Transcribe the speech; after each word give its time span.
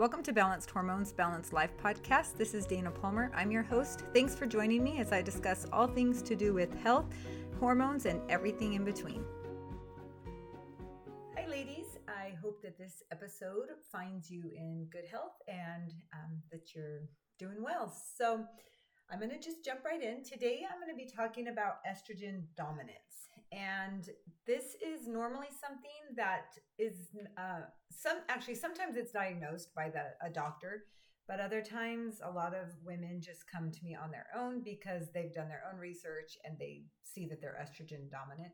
Welcome 0.00 0.22
to 0.22 0.32
Balanced 0.32 0.70
Hormones, 0.70 1.12
Balanced 1.12 1.52
Life 1.52 1.76
podcast. 1.76 2.38
This 2.38 2.54
is 2.54 2.64
Dana 2.64 2.90
Palmer. 2.90 3.30
I'm 3.34 3.50
your 3.50 3.62
host. 3.62 4.04
Thanks 4.14 4.34
for 4.34 4.46
joining 4.46 4.82
me 4.82 4.98
as 4.98 5.12
I 5.12 5.20
discuss 5.20 5.66
all 5.74 5.86
things 5.86 6.22
to 6.22 6.34
do 6.34 6.54
with 6.54 6.72
health, 6.82 7.04
hormones, 7.58 8.06
and 8.06 8.22
everything 8.30 8.72
in 8.72 8.82
between. 8.82 9.22
Hi, 11.36 11.46
ladies. 11.46 11.98
I 12.08 12.32
hope 12.42 12.62
that 12.62 12.78
this 12.78 13.02
episode 13.12 13.66
finds 13.92 14.30
you 14.30 14.44
in 14.56 14.86
good 14.90 15.04
health 15.04 15.36
and 15.46 15.92
um, 16.14 16.40
that 16.50 16.74
you're 16.74 17.02
doing 17.38 17.62
well. 17.62 17.94
So, 18.16 18.46
I'm 19.10 19.18
going 19.18 19.32
to 19.32 19.38
just 19.38 19.62
jump 19.62 19.84
right 19.84 20.02
in. 20.02 20.24
Today, 20.24 20.62
I'm 20.64 20.80
going 20.80 20.88
to 20.88 20.96
be 20.96 21.10
talking 21.14 21.48
about 21.48 21.84
estrogen 21.86 22.44
dominance. 22.56 23.28
And 23.52 24.08
this 24.46 24.76
is 24.84 25.08
normally 25.08 25.48
something 25.60 26.14
that 26.16 26.56
is 26.78 27.08
uh, 27.36 27.62
some 27.90 28.18
actually 28.28 28.54
sometimes 28.54 28.96
it's 28.96 29.12
diagnosed 29.12 29.74
by 29.74 29.90
the 29.90 30.04
a 30.24 30.30
doctor, 30.30 30.84
but 31.26 31.40
other 31.40 31.60
times 31.60 32.20
a 32.24 32.30
lot 32.30 32.54
of 32.54 32.68
women 32.84 33.20
just 33.20 33.50
come 33.50 33.72
to 33.72 33.84
me 33.84 33.96
on 33.96 34.10
their 34.10 34.26
own 34.36 34.62
because 34.62 35.10
they've 35.12 35.34
done 35.34 35.48
their 35.48 35.62
own 35.72 35.78
research 35.80 36.38
and 36.44 36.56
they 36.58 36.82
see 37.02 37.26
that 37.26 37.40
they're 37.40 37.58
estrogen 37.60 38.08
dominant. 38.10 38.52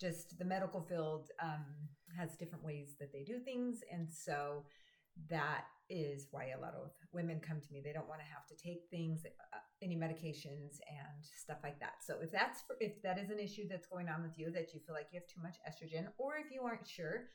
Just 0.00 0.38
the 0.38 0.44
medical 0.46 0.80
field 0.80 1.28
um, 1.42 1.66
has 2.16 2.36
different 2.36 2.64
ways 2.64 2.94
that 2.98 3.12
they 3.12 3.22
do 3.22 3.38
things, 3.38 3.80
and 3.92 4.10
so 4.10 4.64
that 5.28 5.64
is 5.88 6.28
why 6.30 6.52
a 6.56 6.60
lot 6.60 6.74
of 6.74 6.90
women 7.12 7.40
come 7.40 7.60
to 7.60 7.72
me. 7.72 7.82
They 7.84 7.92
don't 7.92 8.08
want 8.08 8.20
to 8.20 8.26
have 8.32 8.46
to 8.46 8.54
take 8.54 8.84
things, 8.90 9.24
uh, 9.26 9.56
any 9.82 9.96
medications 9.96 10.78
and 10.88 11.24
stuff 11.36 11.58
like 11.62 11.80
that. 11.80 11.94
So 12.06 12.16
if 12.22 12.30
that's 12.30 12.62
for, 12.62 12.76
if 12.80 13.02
that 13.02 13.18
is 13.18 13.30
an 13.30 13.40
issue 13.40 13.66
that's 13.68 13.86
going 13.86 14.08
on 14.08 14.22
with 14.22 14.38
you, 14.38 14.50
that 14.52 14.72
you 14.72 14.80
feel 14.80 14.94
like 14.94 15.08
you 15.12 15.20
have 15.20 15.28
too 15.28 15.42
much 15.42 15.56
estrogen, 15.68 16.06
or 16.16 16.36
if 16.36 16.52
you 16.52 16.62
aren't 16.62 16.86
sure, 16.86 17.26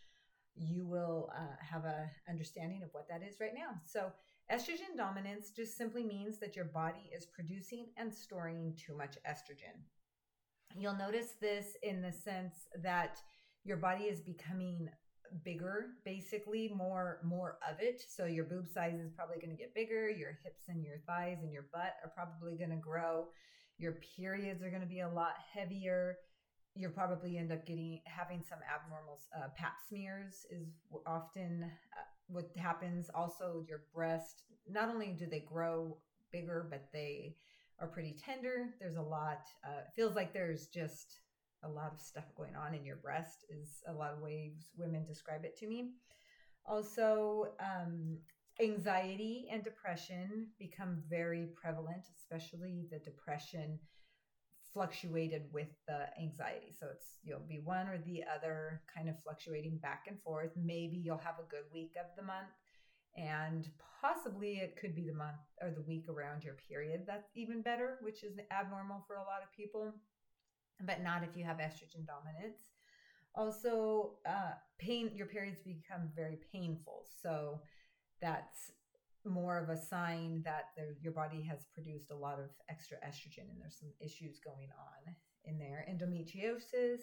you 0.55 0.85
will 0.85 1.29
uh, 1.35 1.55
have 1.59 1.83
a 1.83 2.09
understanding 2.29 2.81
of 2.81 2.89
what 2.93 3.09
that 3.09 3.21
is 3.21 3.41
right 3.41 3.53
now. 3.53 3.75
So 3.85 4.11
estrogen 4.51 4.95
dominance 4.95 5.51
just 5.51 5.77
simply 5.77 6.03
means 6.03 6.37
that 6.39 6.55
your 6.55 6.65
body 6.65 7.11
is 7.15 7.25
producing 7.25 7.87
and 7.97 8.13
storing 8.13 8.73
too 8.77 8.95
much 8.95 9.17
estrogen. 9.29 9.75
You'll 10.77 10.97
notice 10.97 11.33
this 11.41 11.75
in 11.83 12.01
the 12.01 12.11
sense 12.11 12.67
that 12.81 13.17
your 13.65 13.77
body 13.77 14.05
is 14.05 14.21
becoming 14.21 14.89
bigger 15.43 15.87
basically 16.03 16.71
more 16.75 17.19
more 17.23 17.57
of 17.69 17.79
it. 17.79 18.01
So 18.07 18.25
your 18.25 18.45
boob 18.45 18.67
size 18.67 18.99
is 18.99 19.11
probably 19.11 19.37
going 19.37 19.55
to 19.55 19.61
get 19.61 19.73
bigger 19.73 20.09
your 20.09 20.37
hips 20.43 20.63
and 20.67 20.83
your 20.83 20.97
thighs 21.07 21.39
and 21.41 21.51
your 21.51 21.65
butt 21.73 21.95
are 22.03 22.11
probably 22.15 22.57
going 22.57 22.71
to 22.71 22.75
grow 22.77 23.27
your 23.77 23.97
periods 24.15 24.63
are 24.63 24.69
going 24.69 24.81
to 24.81 24.87
be 24.87 25.01
a 25.01 25.09
lot 25.09 25.33
heavier 25.53 26.15
you'll 26.75 26.91
probably 26.91 27.37
end 27.37 27.51
up 27.51 27.65
getting 27.65 28.01
having 28.05 28.43
some 28.47 28.59
abnormal 28.73 29.19
uh, 29.35 29.47
pap 29.57 29.75
smears 29.87 30.45
is 30.51 30.67
often 31.07 31.63
uh, 31.63 32.03
what 32.27 32.49
happens. 32.57 33.09
Also 33.15 33.63
your 33.67 33.83
breast 33.93 34.43
not 34.69 34.89
only 34.89 35.15
do 35.17 35.25
they 35.25 35.39
grow 35.39 35.97
bigger 36.31 36.67
but 36.69 36.87
they 36.91 37.35
are 37.79 37.87
pretty 37.87 38.15
tender. 38.23 38.73
There's 38.79 38.97
a 38.97 39.01
lot 39.01 39.41
uh, 39.65 39.81
feels 39.95 40.15
like 40.15 40.33
there's 40.33 40.67
just 40.67 41.21
a 41.65 41.69
lot 41.69 41.91
of 41.93 41.99
stuff 41.99 42.25
going 42.35 42.55
on 42.55 42.73
in 42.73 42.85
your 42.85 42.97
breast 42.97 43.45
is 43.49 43.81
a 43.87 43.93
lot 43.93 44.13
of 44.13 44.19
ways 44.19 44.67
women 44.77 45.05
describe 45.05 45.43
it 45.45 45.57
to 45.57 45.67
me. 45.67 45.91
Also 46.65 47.49
um, 47.59 48.17
anxiety 48.61 49.47
and 49.51 49.63
depression 49.63 50.47
become 50.57 51.03
very 51.09 51.49
prevalent 51.61 52.03
especially 52.15 52.87
the 52.91 52.99
depression 52.99 53.77
fluctuated 54.73 55.43
with 55.53 55.69
the 55.87 56.07
anxiety. 56.21 56.73
So 56.77 56.87
it's 56.91 57.17
you'll 57.23 57.39
be 57.39 57.61
one 57.63 57.87
or 57.87 57.97
the 58.05 58.23
other 58.35 58.81
kind 58.93 59.07
of 59.07 59.15
fluctuating 59.23 59.77
back 59.77 60.03
and 60.07 60.21
forth. 60.21 60.51
Maybe 60.57 60.97
you'll 60.97 61.17
have 61.17 61.39
a 61.39 61.49
good 61.49 61.63
week 61.73 61.93
of 61.97 62.07
the 62.17 62.23
month 62.23 62.51
and 63.17 63.69
possibly 64.01 64.57
it 64.57 64.75
could 64.75 64.93
be 64.95 65.07
the 65.07 65.13
month 65.13 65.39
or 65.61 65.69
the 65.71 65.81
week 65.81 66.07
around 66.09 66.43
your 66.43 66.55
period 66.67 67.03
that's 67.07 67.29
even 67.35 67.61
better 67.61 67.97
which 68.01 68.23
is 68.23 68.37
abnormal 68.51 69.03
for 69.07 69.15
a 69.15 69.23
lot 69.23 69.41
of 69.41 69.51
people 69.55 69.93
but 70.81 71.01
not 71.03 71.23
if 71.23 71.37
you 71.37 71.43
have 71.43 71.57
estrogen 71.57 72.05
dominance. 72.05 72.59
Also, 73.33 74.13
uh, 74.27 74.53
pain, 74.79 75.11
your 75.13 75.27
periods 75.27 75.59
become 75.61 76.09
very 76.15 76.39
painful. 76.53 77.05
So 77.21 77.61
that's 78.21 78.71
more 79.25 79.57
of 79.57 79.69
a 79.69 79.77
sign 79.77 80.41
that 80.45 80.65
the, 80.77 80.95
your 81.01 81.11
body 81.11 81.41
has 81.41 81.65
produced 81.73 82.11
a 82.11 82.15
lot 82.15 82.39
of 82.39 82.49
extra 82.69 82.97
estrogen 82.97 83.49
and 83.51 83.59
there's 83.59 83.79
some 83.79 83.89
issues 83.99 84.39
going 84.39 84.69
on 84.77 85.15
in 85.43 85.57
there. 85.59 85.85
Endometriosis, 85.89 87.01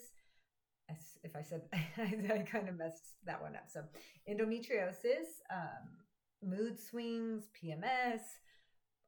if 1.23 1.35
I 1.35 1.41
said, 1.41 1.61
I 1.73 2.39
kind 2.49 2.69
of 2.69 2.77
messed 2.77 3.15
that 3.25 3.41
one 3.41 3.55
up. 3.55 3.65
So, 3.67 3.83
endometriosis, 4.29 5.41
um, 5.51 6.49
mood 6.49 6.79
swings, 6.79 7.43
PMS, 7.61 8.21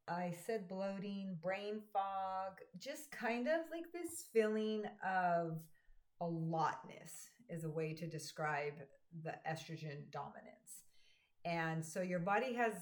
I 0.07 0.33
said 0.45 0.67
bloating, 0.67 1.37
brain 1.41 1.81
fog, 1.91 2.59
just 2.79 3.11
kind 3.11 3.47
of 3.47 3.61
like 3.71 3.91
this 3.91 4.25
feeling 4.31 4.83
of 5.03 5.57
a 6.21 6.25
lotness 6.25 7.29
is 7.49 7.63
a 7.63 7.69
way 7.69 7.93
to 7.93 8.07
describe 8.07 8.73
the 9.23 9.33
estrogen 9.49 10.11
dominance. 10.11 10.83
And 11.43 11.83
so 11.83 12.01
your 12.01 12.19
body 12.19 12.53
has 12.53 12.73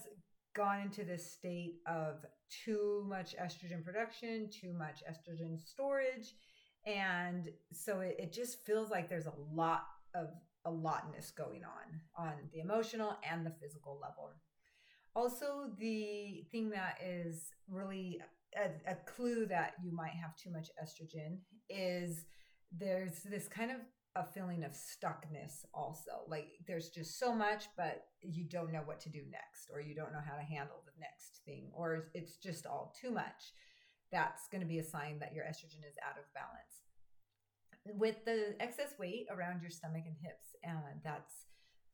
gone 0.54 0.80
into 0.80 1.04
this 1.04 1.32
state 1.32 1.76
of 1.86 2.24
too 2.64 3.04
much 3.08 3.34
estrogen 3.36 3.84
production, 3.84 4.48
too 4.50 4.72
much 4.72 5.02
estrogen 5.10 5.58
storage. 5.58 6.34
And 6.86 7.48
so 7.72 8.00
it, 8.00 8.16
it 8.18 8.32
just 8.32 8.64
feels 8.64 8.90
like 8.90 9.08
there's 9.08 9.26
a 9.26 9.34
lot 9.52 9.84
of 10.14 10.28
a 10.66 10.70
lotness 10.70 11.30
going 11.30 11.62
on 11.64 12.26
on 12.26 12.32
the 12.52 12.60
emotional 12.60 13.16
and 13.30 13.44
the 13.44 13.52
physical 13.60 13.98
level. 14.00 14.30
Also, 15.16 15.70
the 15.78 16.44
thing 16.50 16.70
that 16.70 16.98
is 17.04 17.50
really 17.68 18.20
a, 18.56 18.90
a 18.90 18.96
clue 19.06 19.46
that 19.46 19.74
you 19.82 19.92
might 19.92 20.12
have 20.12 20.36
too 20.36 20.50
much 20.50 20.68
estrogen 20.82 21.38
is 21.70 22.24
there's 22.76 23.22
this 23.22 23.48
kind 23.48 23.70
of 23.70 23.78
a 24.16 24.24
feeling 24.24 24.64
of 24.64 24.72
stuckness 24.72 25.64
also. 25.72 26.22
Like 26.28 26.46
there's 26.66 26.88
just 26.88 27.18
so 27.18 27.34
much 27.34 27.64
but 27.76 28.04
you 28.22 28.44
don't 28.44 28.72
know 28.72 28.82
what 28.84 29.00
to 29.00 29.10
do 29.10 29.22
next 29.30 29.70
or 29.72 29.80
you 29.80 29.94
don't 29.94 30.12
know 30.12 30.22
how 30.24 30.36
to 30.36 30.42
handle 30.42 30.82
the 30.84 31.00
next 31.00 31.40
thing 31.44 31.70
or 31.74 32.10
it's 32.14 32.36
just 32.36 32.66
all 32.66 32.94
too 33.00 33.10
much. 33.10 33.52
That's 34.12 34.46
going 34.48 34.60
to 34.60 34.68
be 34.68 34.78
a 34.78 34.84
sign 34.84 35.18
that 35.18 35.34
your 35.34 35.44
estrogen 35.44 35.82
is 35.88 35.98
out 36.06 36.18
of 36.18 36.32
balance. 36.32 37.98
With 37.98 38.24
the 38.24 38.54
excess 38.60 38.94
weight 38.98 39.26
around 39.30 39.60
your 39.60 39.70
stomach 39.70 40.04
and 40.06 40.16
hips 40.22 40.54
and 40.62 41.02
that's 41.02 41.46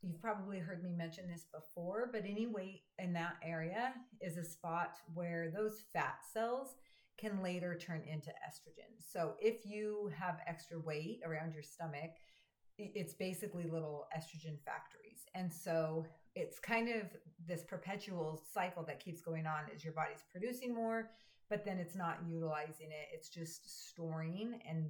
you've 0.02 0.20
probably 0.20 0.58
heard 0.58 0.82
me 0.82 0.90
mention 0.92 1.28
this 1.28 1.46
before, 1.52 2.08
but 2.12 2.24
any 2.24 2.46
weight 2.46 2.82
in 2.98 3.12
that 3.12 3.34
area 3.42 3.94
is 4.20 4.36
a 4.36 4.44
spot 4.44 4.96
where 5.14 5.50
those 5.50 5.82
fat 5.92 6.18
cells 6.32 6.74
can 7.18 7.42
later 7.42 7.76
turn 7.76 8.02
into 8.10 8.30
estrogen. 8.30 8.96
So 8.98 9.34
if 9.40 9.66
you 9.66 10.10
have 10.16 10.38
extra 10.46 10.78
weight 10.78 11.20
around 11.24 11.52
your 11.52 11.62
stomach, 11.62 12.12
it's 12.78 13.12
basically 13.12 13.64
little 13.64 14.06
estrogen 14.16 14.58
factories. 14.64 15.26
And 15.34 15.52
so 15.52 16.06
it's 16.34 16.58
kind 16.58 16.88
of 16.88 17.02
this 17.46 17.62
perpetual 17.62 18.42
cycle 18.54 18.84
that 18.84 19.04
keeps 19.04 19.20
going 19.20 19.46
on 19.46 19.64
is 19.74 19.84
your 19.84 19.92
body's 19.92 20.24
producing 20.32 20.74
more, 20.74 21.10
but 21.50 21.64
then 21.64 21.78
it's 21.78 21.96
not 21.96 22.20
utilizing 22.26 22.86
it. 22.86 23.08
It's 23.12 23.28
just 23.28 23.90
storing 23.90 24.60
and 24.68 24.86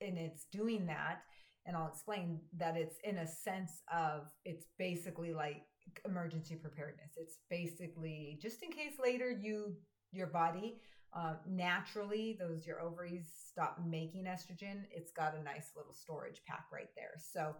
and 0.00 0.16
it's 0.16 0.44
doing 0.52 0.86
that 0.86 1.22
and 1.68 1.76
I'll 1.76 1.86
explain 1.86 2.40
that 2.56 2.76
it's 2.76 2.96
in 3.04 3.18
a 3.18 3.26
sense 3.26 3.82
of 3.94 4.32
it's 4.46 4.64
basically 4.78 5.34
like 5.34 5.62
emergency 6.06 6.56
preparedness. 6.56 7.12
It's 7.18 7.36
basically 7.50 8.38
just 8.40 8.62
in 8.62 8.70
case 8.70 8.94
later 9.00 9.30
you 9.30 9.74
your 10.10 10.26
body 10.28 10.80
uh, 11.14 11.34
naturally 11.46 12.36
those 12.38 12.66
your 12.66 12.80
ovaries 12.80 13.30
stop 13.50 13.78
making 13.86 14.24
estrogen. 14.24 14.84
It's 14.90 15.12
got 15.12 15.36
a 15.36 15.42
nice 15.42 15.72
little 15.76 15.92
storage 15.92 16.40
pack 16.46 16.64
right 16.72 16.88
there. 16.96 17.12
So 17.18 17.54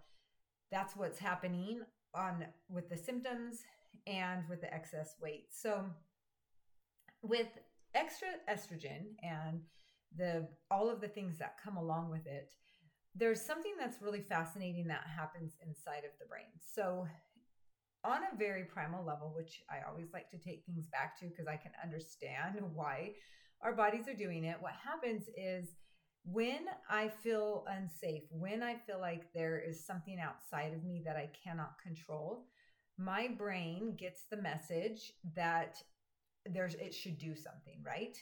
that's 0.72 0.96
what's 0.96 1.18
happening 1.18 1.82
on 2.14 2.46
with 2.70 2.88
the 2.88 2.96
symptoms 2.96 3.58
and 4.06 4.42
with 4.48 4.62
the 4.62 4.72
excess 4.72 5.16
weight. 5.20 5.48
So 5.50 5.84
with 7.22 7.48
extra 7.94 8.28
estrogen 8.50 9.16
and 9.22 9.60
the 10.16 10.48
all 10.70 10.88
of 10.88 11.02
the 11.02 11.08
things 11.08 11.36
that 11.38 11.60
come 11.62 11.76
along 11.76 12.10
with 12.10 12.26
it 12.26 12.54
there's 13.14 13.40
something 13.40 13.72
that's 13.78 14.02
really 14.02 14.20
fascinating 14.20 14.86
that 14.88 15.04
happens 15.14 15.54
inside 15.66 16.04
of 16.04 16.12
the 16.20 16.26
brain. 16.26 16.52
So, 16.60 17.06
on 18.04 18.20
a 18.32 18.36
very 18.36 18.64
primal 18.64 19.04
level, 19.04 19.32
which 19.34 19.60
I 19.68 19.88
always 19.88 20.12
like 20.12 20.30
to 20.30 20.38
take 20.38 20.64
things 20.64 20.86
back 20.86 21.18
to 21.18 21.26
because 21.26 21.46
I 21.48 21.56
can 21.56 21.72
understand 21.82 22.60
why 22.74 23.12
our 23.60 23.72
bodies 23.74 24.06
are 24.06 24.14
doing 24.14 24.44
it, 24.44 24.56
what 24.60 24.72
happens 24.72 25.24
is 25.36 25.74
when 26.24 26.66
I 26.88 27.08
feel 27.08 27.64
unsafe, 27.68 28.22
when 28.30 28.62
I 28.62 28.76
feel 28.76 29.00
like 29.00 29.32
there 29.32 29.58
is 29.58 29.84
something 29.84 30.18
outside 30.20 30.74
of 30.74 30.84
me 30.84 31.02
that 31.04 31.16
I 31.16 31.30
cannot 31.44 31.82
control, 31.82 32.44
my 32.98 33.28
brain 33.28 33.94
gets 33.96 34.24
the 34.30 34.36
message 34.36 35.12
that 35.34 35.82
there's 36.46 36.74
it 36.74 36.94
should 36.94 37.18
do 37.18 37.34
something, 37.34 37.82
right? 37.84 38.16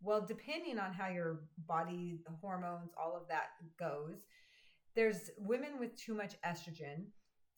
Well, 0.00 0.24
depending 0.26 0.78
on 0.78 0.92
how 0.92 1.08
your 1.08 1.40
body, 1.66 2.20
the 2.24 2.32
hormones, 2.40 2.90
all 2.96 3.16
of 3.16 3.28
that 3.28 3.48
goes, 3.78 4.16
there's 4.94 5.30
women 5.38 5.78
with 5.78 5.96
too 5.96 6.14
much 6.14 6.34
estrogen 6.42 7.06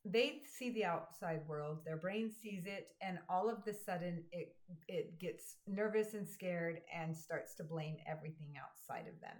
they 0.04 0.40
see 0.50 0.70
the 0.70 0.84
outside 0.84 1.46
world, 1.46 1.80
their 1.84 1.98
brain 1.98 2.30
sees 2.30 2.64
it, 2.64 2.90
and 3.02 3.18
all 3.28 3.50
of 3.50 3.64
the 3.64 3.74
sudden 3.74 4.24
it 4.32 4.56
it 4.88 5.18
gets 5.18 5.56
nervous 5.66 6.14
and 6.14 6.26
scared 6.26 6.80
and 6.94 7.14
starts 7.14 7.54
to 7.56 7.64
blame 7.64 7.96
everything 8.06 8.54
outside 8.58 9.06
of 9.06 9.20
them 9.20 9.36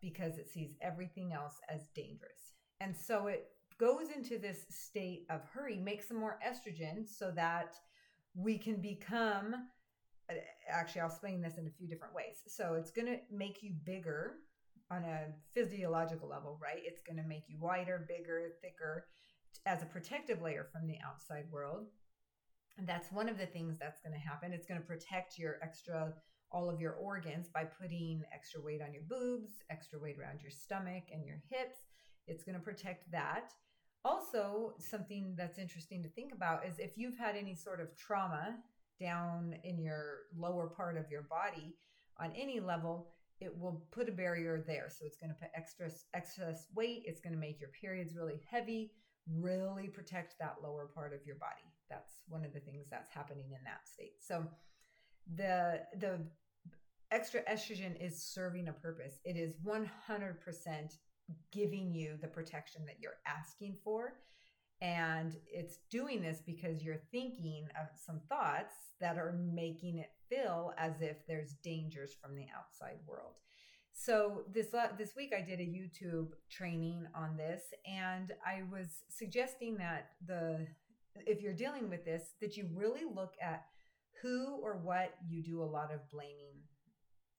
because 0.00 0.38
it 0.38 0.48
sees 0.48 0.76
everything 0.80 1.32
else 1.32 1.56
as 1.68 1.88
dangerous. 1.96 2.54
And 2.80 2.96
so 2.96 3.26
it 3.26 3.48
goes 3.80 4.10
into 4.14 4.38
this 4.38 4.66
state 4.70 5.26
of 5.30 5.40
hurry, 5.52 5.78
make 5.78 6.02
some 6.02 6.18
more 6.18 6.38
estrogen 6.46 7.08
so 7.08 7.32
that 7.32 7.74
we 8.36 8.56
can 8.56 8.80
become 8.80 9.66
Uh, 10.30 10.34
actually 10.68 11.00
I'll 11.00 11.08
explain 11.08 11.40
this 11.40 11.58
in 11.58 11.66
a 11.66 11.70
few 11.70 11.88
different 11.88 12.14
ways. 12.14 12.42
So 12.46 12.74
it's 12.74 12.90
going 12.90 13.06
to 13.06 13.18
make 13.30 13.62
you 13.62 13.72
bigger 13.84 14.34
on 14.90 15.04
a 15.04 15.26
physiological 15.54 16.28
level, 16.28 16.58
right? 16.62 16.80
It's 16.82 17.02
going 17.02 17.18
to 17.18 17.28
make 17.28 17.44
you 17.48 17.58
wider, 17.60 18.06
bigger, 18.08 18.40
thicker 18.62 19.06
as 19.66 19.82
a 19.82 19.86
protective 19.86 20.40
layer 20.40 20.66
from 20.72 20.86
the 20.86 20.96
outside 21.06 21.44
world. 21.50 21.86
And 22.78 22.86
that's 22.86 23.12
one 23.12 23.28
of 23.28 23.38
the 23.38 23.46
things 23.46 23.76
that's 23.78 24.00
going 24.00 24.12
to 24.12 24.28
happen. 24.28 24.52
It's 24.52 24.66
going 24.66 24.80
to 24.80 24.86
protect 24.86 25.38
your 25.38 25.56
extra, 25.62 26.12
all 26.52 26.70
of 26.70 26.80
your 26.80 26.92
organs 26.92 27.48
by 27.52 27.64
putting 27.64 28.22
extra 28.32 28.60
weight 28.60 28.80
on 28.80 28.92
your 28.92 29.02
boobs, 29.08 29.50
extra 29.68 29.98
weight 29.98 30.16
around 30.18 30.40
your 30.40 30.52
stomach 30.52 31.04
and 31.12 31.24
your 31.24 31.40
hips. 31.50 31.78
It's 32.26 32.44
going 32.44 32.54
to 32.54 32.64
protect 32.64 33.10
that. 33.10 33.52
Also, 34.04 34.74
something 34.78 35.34
that's 35.36 35.58
interesting 35.58 36.02
to 36.04 36.08
think 36.10 36.32
about 36.32 36.64
is 36.64 36.78
if 36.78 36.96
you've 36.96 37.18
had 37.18 37.34
any 37.34 37.54
sort 37.54 37.80
of 37.80 37.96
trauma 37.96 38.56
down 39.00 39.54
in 39.64 39.80
your 39.80 40.20
lower 40.36 40.66
part 40.66 40.96
of 40.96 41.10
your 41.10 41.22
body 41.22 41.76
on 42.20 42.32
any 42.36 42.60
level, 42.60 43.10
it 43.40 43.56
will 43.56 43.84
put 43.92 44.08
a 44.08 44.12
barrier 44.12 44.62
there. 44.66 44.88
So 44.90 45.04
it's 45.06 45.16
going 45.16 45.30
to 45.30 45.36
put 45.36 45.50
extra 45.54 45.90
excess 46.14 46.66
weight. 46.74 47.02
It's 47.06 47.20
going 47.20 47.34
to 47.34 47.38
make 47.38 47.60
your 47.60 47.70
periods 47.80 48.14
really 48.16 48.40
heavy 48.50 48.92
really 49.36 49.88
protect 49.88 50.38
that 50.38 50.56
lower 50.62 50.88
part 50.94 51.12
of 51.12 51.24
your 51.26 51.36
body. 51.36 51.72
That's 51.90 52.22
one 52.28 52.44
of 52.44 52.52
the 52.52 52.60
things 52.60 52.86
that's 52.90 53.10
happening 53.10 53.46
in 53.46 53.64
that 53.64 53.86
state. 53.86 54.14
So 54.20 54.44
the 55.36 55.82
the 55.98 56.20
extra 57.10 57.42
estrogen 57.42 57.94
is 58.00 58.22
serving 58.22 58.68
a 58.68 58.72
purpose. 58.72 59.18
It 59.24 59.36
is 59.36 59.54
100% 59.64 60.96
giving 61.52 61.92
you 61.92 62.18
the 62.20 62.28
protection 62.28 62.84
that 62.86 62.96
you're 63.00 63.18
asking 63.26 63.76
for. 63.82 64.14
And 64.80 65.36
it's 65.46 65.78
doing 65.90 66.22
this 66.22 66.40
because 66.44 66.82
you're 66.82 67.02
thinking 67.10 67.66
of 67.80 67.88
some 67.96 68.20
thoughts 68.28 68.74
that 69.00 69.18
are 69.18 69.36
making 69.52 69.98
it 69.98 70.10
feel 70.28 70.72
as 70.78 71.00
if 71.00 71.16
there's 71.26 71.54
dangers 71.64 72.14
from 72.20 72.36
the 72.36 72.46
outside 72.56 72.98
world. 73.06 73.34
So 73.92 74.44
this 74.52 74.72
uh, 74.74 74.88
this 74.96 75.16
week 75.16 75.32
I 75.36 75.40
did 75.40 75.58
a 75.58 75.64
YouTube 75.64 76.28
training 76.48 77.04
on 77.16 77.36
this 77.36 77.62
and 77.84 78.32
I 78.46 78.62
was 78.70 79.02
suggesting 79.08 79.76
that 79.78 80.10
the 80.24 80.68
if 81.26 81.42
you're 81.42 81.52
dealing 81.52 81.90
with 81.90 82.04
this 82.04 82.34
that 82.40 82.56
you 82.56 82.68
really 82.72 83.02
look 83.12 83.32
at 83.42 83.64
who 84.22 84.60
or 84.62 84.74
what 84.76 85.14
you 85.28 85.42
do 85.42 85.62
a 85.62 85.64
lot 85.64 85.92
of 85.92 86.08
blaming 86.12 86.62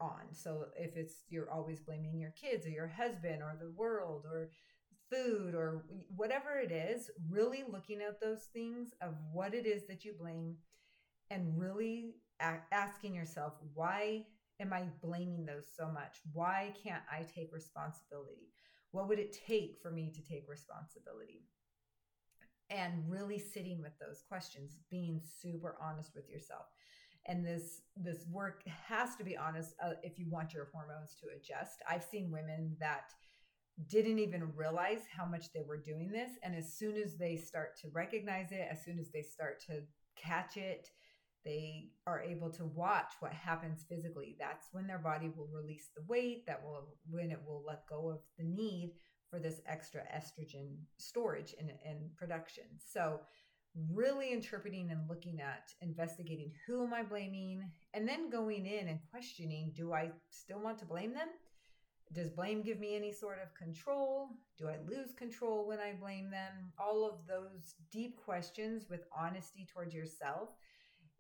on. 0.01 0.33
So 0.33 0.65
if 0.77 0.97
it's 0.97 1.23
you're 1.29 1.49
always 1.49 1.79
blaming 1.79 2.19
your 2.19 2.31
kids 2.31 2.65
or 2.65 2.69
your 2.69 2.87
husband 2.87 3.41
or 3.41 3.55
the 3.59 3.71
world 3.71 4.25
or 4.25 4.49
food 5.11 5.55
or 5.55 5.85
whatever 6.15 6.59
it 6.59 6.71
is, 6.71 7.09
really 7.29 7.63
looking 7.69 8.01
at 8.01 8.21
those 8.21 8.47
things 8.53 8.93
of 9.01 9.15
what 9.31 9.53
it 9.53 9.65
is 9.65 9.87
that 9.87 10.05
you 10.05 10.13
blame 10.19 10.55
and 11.31 11.59
really 11.59 12.15
asking 12.71 13.13
yourself 13.13 13.53
why 13.73 14.23
am 14.59 14.73
I 14.73 14.83
blaming 15.01 15.45
those 15.45 15.65
so 15.75 15.87
much? 15.87 16.19
Why 16.33 16.73
can't 16.83 17.03
I 17.11 17.23
take 17.23 17.53
responsibility? 17.53 18.49
What 18.91 19.07
would 19.07 19.19
it 19.19 19.37
take 19.47 19.77
for 19.81 19.91
me 19.91 20.11
to 20.13 20.21
take 20.21 20.49
responsibility? 20.49 21.45
And 22.69 23.09
really 23.09 23.39
sitting 23.39 23.81
with 23.81 23.97
those 23.99 24.23
questions, 24.27 24.77
being 24.91 25.21
super 25.41 25.75
honest 25.81 26.11
with 26.15 26.29
yourself. 26.29 26.65
And 27.25 27.45
this 27.45 27.81
this 27.95 28.25
work 28.31 28.63
has 28.87 29.15
to 29.17 29.23
be 29.23 29.35
honest 29.37 29.73
uh, 29.83 29.93
if 30.03 30.17
you 30.17 30.27
want 30.29 30.53
your 30.53 30.69
hormones 30.71 31.15
to 31.21 31.27
adjust. 31.35 31.81
I've 31.89 32.03
seen 32.03 32.31
women 32.31 32.75
that 32.79 33.11
didn't 33.87 34.19
even 34.19 34.51
realize 34.55 35.01
how 35.15 35.25
much 35.25 35.53
they 35.53 35.61
were 35.61 35.77
doing 35.77 36.11
this 36.11 36.31
and 36.43 36.55
as 36.55 36.73
soon 36.73 36.97
as 36.97 37.15
they 37.15 37.37
start 37.37 37.77
to 37.81 37.87
recognize 37.93 38.51
it, 38.51 38.67
as 38.69 38.83
soon 38.83 38.99
as 38.99 39.09
they 39.11 39.21
start 39.21 39.59
to 39.67 39.81
catch 40.15 40.57
it, 40.57 40.89
they 41.45 41.89
are 42.05 42.21
able 42.21 42.49
to 42.49 42.65
watch 42.65 43.13
what 43.21 43.31
happens 43.31 43.85
physically. 43.87 44.35
That's 44.37 44.67
when 44.73 44.87
their 44.87 44.99
body 44.99 45.31
will 45.35 45.47
release 45.53 45.89
the 45.95 46.03
weight 46.07 46.45
that 46.47 46.61
will 46.61 46.95
when 47.09 47.31
it 47.31 47.39
will 47.45 47.63
let 47.65 47.87
go 47.87 48.09
of 48.09 48.19
the 48.37 48.43
need 48.43 48.91
for 49.29 49.39
this 49.39 49.61
extra 49.65 50.01
estrogen 50.13 50.75
storage 50.97 51.55
and, 51.57 51.71
and 51.85 52.13
production. 52.17 52.65
So 52.77 53.21
really 53.93 54.33
interpreting 54.33 54.89
and 54.91 55.07
looking 55.07 55.39
at 55.39 55.69
investigating 55.81 56.51
who 56.67 56.83
am 56.83 56.93
i 56.93 57.03
blaming? 57.03 57.63
And 57.93 58.07
then 58.07 58.29
going 58.29 58.65
in 58.65 58.87
and 58.87 58.99
questioning 59.11 59.71
do 59.75 59.93
i 59.93 60.11
still 60.29 60.59
want 60.59 60.79
to 60.79 60.85
blame 60.85 61.13
them 61.13 61.29
does 62.13 62.29
blame 62.29 62.61
give 62.61 62.79
me 62.79 62.95
any 62.95 63.11
sort 63.11 63.37
of 63.43 63.53
control 63.53 64.29
do 64.57 64.67
i 64.67 64.77
lose 64.87 65.13
control 65.13 65.67
when 65.67 65.79
i 65.79 65.93
blame 65.93 66.29
them 66.29 66.71
all 66.79 67.05
of 67.05 67.25
those 67.27 67.75
deep 67.91 68.17
questions 68.17 68.89
with 68.89 69.01
honesty 69.15 69.67
towards 69.71 69.93
yourself 69.93 70.55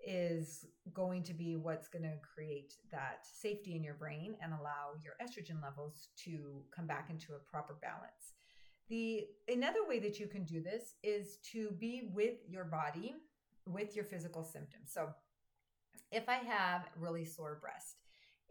is 0.05 0.65
going 0.93 1.23
to 1.23 1.33
be 1.33 1.55
what's 1.55 1.87
going 1.87 2.03
to 2.03 2.15
create 2.33 2.73
that 2.91 3.19
safety 3.23 3.75
in 3.75 3.83
your 3.83 3.95
brain 3.95 4.35
and 4.41 4.53
allow 4.53 4.93
your 5.03 5.13
estrogen 5.21 5.61
levels 5.61 6.09
to 6.15 6.63
come 6.75 6.87
back 6.87 7.09
into 7.09 7.33
a 7.33 7.51
proper 7.51 7.77
balance. 7.81 8.33
The 8.87 9.27
another 9.47 9.85
way 9.87 9.99
that 9.99 10.19
you 10.19 10.27
can 10.27 10.45
do 10.45 10.61
this 10.61 10.95
is 11.03 11.37
to 11.51 11.71
be 11.79 12.09
with 12.13 12.37
your 12.47 12.63
body 12.63 13.15
with 13.65 13.95
your 13.95 14.05
physical 14.05 14.43
symptoms. 14.43 14.91
So 14.91 15.09
if 16.11 16.27
I 16.27 16.37
have 16.37 16.87
really 16.97 17.25
sore 17.25 17.59
breast 17.61 17.97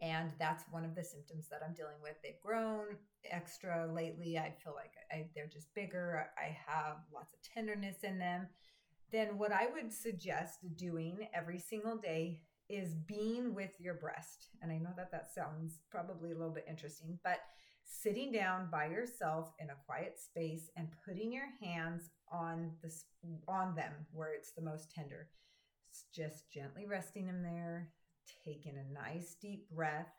and 0.01 0.31
that's 0.39 0.63
one 0.71 0.85
of 0.85 0.95
the 0.95 1.03
symptoms 1.03 1.47
that 1.49 1.61
I'm 1.65 1.73
dealing 1.73 2.01
with, 2.01 2.15
they've 2.23 2.41
grown 2.43 2.97
extra 3.29 3.89
lately. 3.93 4.37
I 4.37 4.53
feel 4.63 4.73
like 4.75 4.93
I, 5.11 5.27
they're 5.35 5.49
just 5.51 5.73
bigger. 5.73 6.27
I 6.37 6.57
have 6.67 6.97
lots 7.13 7.33
of 7.33 7.41
tenderness 7.41 7.97
in 8.03 8.17
them 8.17 8.47
then 9.11 9.37
what 9.37 9.51
I 9.51 9.67
would 9.73 9.91
suggest 9.91 10.59
doing 10.75 11.27
every 11.33 11.59
single 11.59 11.97
day 11.97 12.41
is 12.69 12.93
being 12.93 13.55
with 13.55 13.71
your 13.79 13.95
breast. 13.95 14.49
And 14.61 14.71
I 14.71 14.77
know 14.77 14.91
that 14.95 15.11
that 15.11 15.33
sounds 15.33 15.79
probably 15.89 16.31
a 16.31 16.35
little 16.35 16.53
bit 16.53 16.65
interesting, 16.69 17.17
but 17.23 17.39
sitting 17.83 18.31
down 18.31 18.69
by 18.71 18.85
yourself 18.85 19.51
in 19.59 19.71
a 19.71 19.77
quiet 19.87 20.19
space 20.19 20.69
and 20.77 20.87
putting 21.07 21.33
your 21.33 21.47
hands 21.61 22.11
on 22.31 22.71
this 22.83 23.05
on 23.47 23.73
them 23.75 23.91
where 24.13 24.33
it's 24.33 24.51
the 24.51 24.61
most 24.61 24.91
tender. 24.91 25.29
Just 26.13 26.51
gently 26.51 26.85
resting 26.85 27.25
them 27.25 27.41
there, 27.41 27.89
taking 28.49 28.75
a 28.77 28.93
nice 28.93 29.35
deep 29.41 29.69
breath 29.69 30.11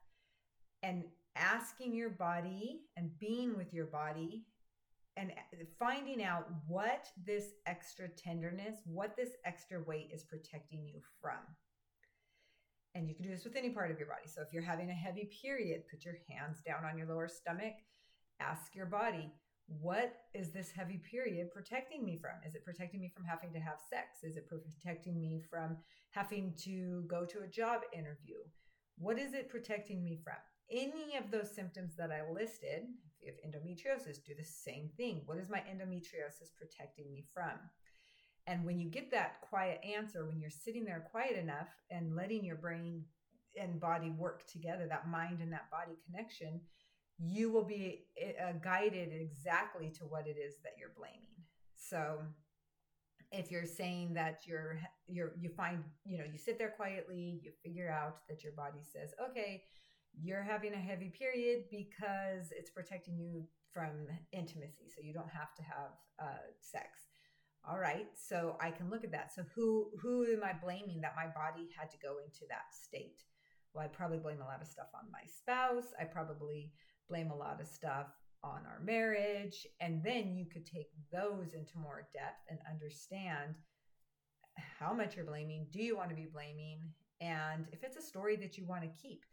and 0.83 1.05
asking 1.37 1.95
your 1.95 2.11
body 2.11 2.83
and 2.97 3.11
being 3.19 3.57
with 3.57 3.73
your 3.75 3.87
body 3.87 4.45
and 5.17 5.33
finding 5.79 6.23
out 6.23 6.47
what 6.67 7.09
this 7.27 7.47
extra 7.67 8.09
tenderness, 8.09 8.77
what 8.85 9.17
this 9.17 9.31
extra 9.45 9.83
weight 9.83 10.11
is 10.13 10.23
protecting 10.23 10.87
you 10.87 11.01
from. 11.21 11.41
And 12.95 13.09
you 13.09 13.15
can 13.15 13.25
do 13.25 13.31
this 13.31 13.45
with 13.45 13.57
any 13.57 13.71
part 13.71 13.91
of 13.91 13.99
your 13.99 14.09
body. 14.09 14.27
So 14.27 14.41
if 14.43 14.53
you're 14.53 14.63
having 14.63 14.91
a 14.91 14.95
heavy 14.95 15.31
period, 15.43 15.83
put 15.91 16.05
your 16.05 16.17
hands 16.29 16.61
down 16.67 16.85
on 16.85 16.97
your 16.97 17.07
lower 17.07 17.29
stomach, 17.29 17.75
ask 18.41 18.75
your 18.75 18.87
body, 18.87 19.31
what 19.79 20.13
is 20.35 20.51
this 20.51 20.71
heavy 20.73 20.99
period 20.99 21.53
protecting 21.53 22.05
me 22.05 22.19
from? 22.21 22.33
Is 22.47 22.55
it 22.55 22.65
protecting 22.65 23.01
me 23.01 23.13
from 23.15 23.25
having 23.25 23.53
to 23.53 23.61
have 23.61 23.79
sex? 23.89 24.25
Is 24.25 24.37
it 24.37 24.49
protecting 24.49 25.21
me 25.21 25.41
from 25.49 25.77
having 26.11 26.55
to 26.65 27.05
go 27.07 27.25
to 27.25 27.41
a 27.41 27.49
job 27.49 27.83
interview? 27.93 28.39
What 28.99 29.19
is 29.19 29.33
it 29.33 29.49
protecting 29.49 30.03
me 30.05 30.19
from? 30.23 30.35
Any 30.71 31.17
of 31.17 31.31
those 31.31 31.55
symptoms 31.55 31.95
that 31.97 32.11
I 32.11 32.31
listed, 32.33 32.85
if 33.21 33.23
you 33.23 33.33
have 33.33 33.63
endometriosis, 33.63 34.25
do 34.25 34.35
the 34.37 34.45
same 34.45 34.91
thing. 34.97 35.23
What 35.27 35.39
is 35.39 35.49
my 35.49 35.59
endometriosis 35.61 36.55
protecting 36.59 37.13
me 37.13 37.25
from? 37.33 37.59
And 38.47 38.65
when 38.65 38.81
you 38.81 38.89
get 38.89 39.11
that 39.13 39.41
quiet 39.43 39.81
answer, 39.85 40.27
when 40.27 40.41
you're 40.41 40.51
sitting 40.51 40.85
there 40.85 41.07
quiet 41.11 41.37
enough 41.37 41.69
and 41.91 42.17
letting 42.17 42.45
your 42.45 42.57
brain 42.57 43.05
and 43.61 43.81
body 43.81 44.11
work 44.11 44.47
together, 44.47 44.87
that 44.89 45.09
mind 45.09 45.41
and 45.41 45.53
that 45.53 45.71
body 45.71 45.97
connection, 46.07 46.61
you 47.23 47.53
will 47.53 47.65
be 47.65 48.07
uh, 48.19 48.53
guided 48.65 49.11
exactly 49.13 49.93
to 49.99 50.05
what 50.05 50.27
it 50.27 50.37
is 50.39 50.55
that 50.65 50.73
you're 50.79 50.93
blaming. 50.97 51.45
So 51.77 52.19
if 53.31 53.51
you're 53.51 53.67
saying 53.67 54.15
that 54.15 54.41
you're 54.47 54.81
you're 55.07 55.33
you 55.39 55.51
find 55.51 55.85
you 56.05 56.19
know 56.19 56.25
you 56.25 56.37
sit 56.37 56.59
there 56.59 56.75
quietly 56.77 57.41
you 57.45 57.53
figure 57.63 57.89
out 57.89 58.27
that 58.29 58.43
your 58.43 58.53
body 58.55 58.81
says 58.83 59.15
okay 59.25 59.63
you're 60.19 60.43
having 60.43 60.75
a 60.75 60.79
heavy 60.79 61.13
period 61.17 61.65
because 61.71 62.51
it's 62.51 62.71
protecting 62.71 63.19
you 63.19 63.45
from 63.73 63.91
intimacy. 64.33 64.89
So 64.95 65.01
you 65.03 65.13
don't 65.13 65.31
have 65.31 65.55
to 65.57 65.63
have 65.63 65.93
uh, 66.21 66.47
sex. 66.61 66.89
All 67.69 67.79
right. 67.79 68.07
So 68.17 68.57
I 68.61 68.71
can 68.71 68.91
look 68.91 69.05
at 69.05 69.13
that. 69.13 69.33
So 69.35 69.43
who 69.55 69.91
who 70.01 70.25
am 70.25 70.43
I 70.43 70.53
blaming 70.53 71.01
that 71.03 71.15
my 71.15 71.27
body 71.27 71.69
had 71.79 71.91
to 71.91 71.99
go 71.99 72.17
into 72.25 72.47
that 72.49 72.73
state? 72.73 73.23
Well, 73.75 73.85
I 73.85 73.89
probably 73.89 74.19
blame 74.19 74.41
a 74.41 74.47
lot 74.47 74.63
of 74.63 74.67
stuff 74.67 74.89
on 74.95 75.11
my 75.13 75.23
spouse. 75.29 75.93
I 76.01 76.05
probably 76.05 76.73
blame 77.11 77.31
a 77.31 77.37
lot 77.37 77.61
of 77.61 77.67
stuff 77.67 78.07
on 78.43 78.61
our 78.67 78.81
marriage. 78.83 79.67
And 79.81 80.03
then 80.03 80.35
you 80.35 80.47
could 80.47 80.65
take 80.65 80.91
those 81.13 81.53
into 81.53 81.79
more 81.79 82.09
depth 82.15 82.47
and 82.49 82.59
understand 82.71 83.57
how 84.79 84.95
much 84.95 85.17
you're 85.17 85.27
blaming. 85.27 85.67
Do 85.71 85.83
you 85.83 85.97
want 85.97 86.11
to 86.11 86.17
be 86.17 86.29
blaming? 86.33 86.79
And 87.21 87.67
if 87.73 87.85
it's 87.85 87.97
a 87.97 88.03
story 88.03 88.37
that 88.37 88.57
you 88.57 88.65
want 88.65 88.83
to 88.83 89.03
keep, 89.03 89.25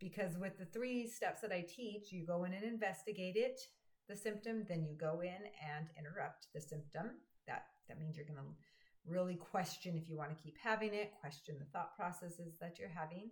because 0.00 0.38
with 0.38 0.58
the 0.58 0.64
three 0.64 1.06
steps 1.06 1.40
that 1.42 1.52
I 1.52 1.64
teach, 1.68 2.12
you 2.12 2.26
go 2.26 2.44
in 2.44 2.52
and 2.52 2.64
investigate 2.64 3.36
it, 3.36 3.60
the 4.08 4.16
symptom, 4.16 4.64
then 4.68 4.84
you 4.84 4.96
go 4.96 5.20
in 5.20 5.28
and 5.28 5.88
interrupt 5.98 6.48
the 6.54 6.60
symptom. 6.60 7.10
That 7.46 7.66
that 7.88 8.00
means 8.00 8.16
you're 8.16 8.26
going 8.26 8.38
to 8.38 8.44
really 9.06 9.36
question 9.36 9.96
if 9.96 10.08
you 10.08 10.16
want 10.16 10.36
to 10.36 10.42
keep 10.42 10.56
having 10.62 10.94
it, 10.94 11.12
question 11.20 11.56
the 11.58 11.66
thought 11.66 11.96
processes 11.96 12.54
that 12.60 12.78
you're 12.78 12.88
having. 12.88 13.30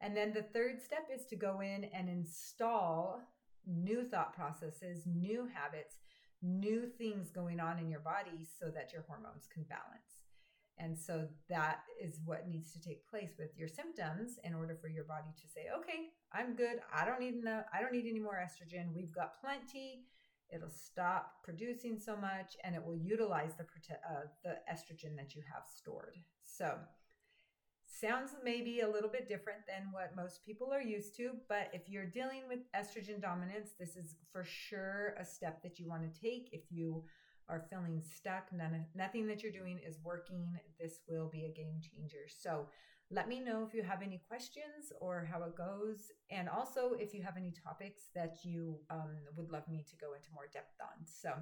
And 0.00 0.16
then 0.16 0.32
the 0.32 0.42
third 0.42 0.82
step 0.82 1.08
is 1.12 1.26
to 1.26 1.36
go 1.36 1.60
in 1.60 1.84
and 1.84 2.08
install 2.08 3.22
new 3.66 4.04
thought 4.04 4.34
processes, 4.34 5.02
new 5.06 5.48
habits, 5.52 5.96
new 6.42 6.86
things 6.98 7.30
going 7.30 7.60
on 7.60 7.78
in 7.78 7.90
your 7.90 8.00
body 8.00 8.46
so 8.58 8.70
that 8.70 8.92
your 8.92 9.04
hormones 9.08 9.48
can 9.52 9.64
balance. 9.64 10.22
And 10.78 10.98
so 10.98 11.26
that 11.48 11.80
is 12.02 12.20
what 12.24 12.48
needs 12.48 12.72
to 12.72 12.80
take 12.80 13.08
place 13.08 13.32
with 13.38 13.56
your 13.56 13.68
symptoms 13.68 14.38
in 14.44 14.52
order 14.54 14.76
for 14.76 14.88
your 14.88 15.04
body 15.04 15.32
to 15.34 15.48
say, 15.48 15.68
"Okay, 15.74 16.10
I'm 16.32 16.54
good. 16.54 16.80
I 16.92 17.06
don't 17.06 17.20
need 17.20 17.42
no 17.42 17.64
I 17.72 17.80
don't 17.80 17.92
need 17.92 18.06
any 18.06 18.20
more 18.20 18.36
estrogen. 18.36 18.92
We've 18.94 19.12
got 19.12 19.40
plenty. 19.40 20.04
It'll 20.50 20.70
stop 20.70 21.42
producing 21.42 21.98
so 21.98 22.14
much 22.14 22.56
and 22.62 22.74
it 22.74 22.84
will 22.84 22.96
utilize 22.96 23.54
the 23.56 23.64
uh, 23.64 24.26
the 24.44 24.58
estrogen 24.70 25.16
that 25.16 25.34
you 25.34 25.42
have 25.50 25.66
stored." 25.66 26.18
So, 26.42 26.78
sounds 28.00 28.36
maybe 28.44 28.80
a 28.80 28.88
little 28.88 29.08
bit 29.08 29.28
different 29.28 29.60
than 29.66 29.92
what 29.92 30.16
most 30.16 30.44
people 30.44 30.72
are 30.72 30.82
used 30.82 31.16
to, 31.16 31.32
but 31.48 31.68
if 31.72 31.88
you're 31.88 32.06
dealing 32.06 32.42
with 32.48 32.60
estrogen 32.72 33.20
dominance, 33.20 33.70
this 33.78 33.96
is 33.96 34.16
for 34.32 34.44
sure 34.44 35.14
a 35.18 35.24
step 35.24 35.62
that 35.62 35.78
you 35.78 35.88
want 35.88 36.02
to 36.02 36.20
take 36.20 36.48
if 36.52 36.64
you 36.70 37.04
are 37.48 37.64
feeling 37.70 38.02
stuck, 38.02 38.52
none, 38.52 38.84
nothing 38.94 39.26
that 39.26 39.42
you're 39.42 39.52
doing 39.52 39.78
is 39.86 39.98
working, 40.02 40.58
this 40.80 41.00
will 41.08 41.28
be 41.28 41.44
a 41.44 41.56
game 41.56 41.80
changer. 41.80 42.26
So 42.28 42.66
let 43.10 43.28
me 43.28 43.40
know 43.40 43.64
if 43.66 43.72
you 43.72 43.82
have 43.82 44.02
any 44.02 44.20
questions 44.28 44.92
or 45.00 45.28
how 45.30 45.42
it 45.44 45.56
goes. 45.56 46.10
And 46.30 46.48
also 46.48 46.96
if 46.98 47.14
you 47.14 47.22
have 47.22 47.36
any 47.36 47.52
topics 47.64 48.08
that 48.14 48.38
you 48.42 48.80
um, 48.90 49.16
would 49.36 49.50
love 49.50 49.68
me 49.68 49.84
to 49.88 49.96
go 49.96 50.14
into 50.14 50.28
more 50.34 50.48
depth 50.52 50.74
on. 50.80 51.06
So 51.06 51.32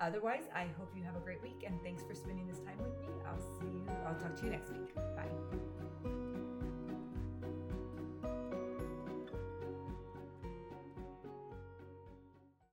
otherwise, 0.00 0.44
I 0.54 0.66
hope 0.78 0.92
you 0.96 1.02
have 1.04 1.16
a 1.16 1.20
great 1.20 1.42
week 1.42 1.64
and 1.66 1.80
thanks 1.82 2.02
for 2.02 2.14
spending 2.14 2.46
this 2.46 2.58
time 2.60 2.78
with 2.78 2.98
me. 3.00 3.08
I'll 3.26 3.40
see 3.40 3.66
you, 3.66 3.86
I'll 4.06 4.16
talk 4.16 4.36
to 4.36 4.44
you 4.44 4.50
next 4.50 4.70
week. 4.70 4.94
Bye. 5.16 6.08